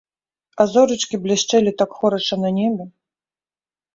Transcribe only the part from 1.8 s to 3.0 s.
так хораша на небе.